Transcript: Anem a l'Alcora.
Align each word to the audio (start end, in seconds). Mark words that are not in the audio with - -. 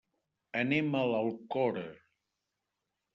Anem 0.61 0.87
a 0.99 1.03
l'Alcora. 1.11 1.83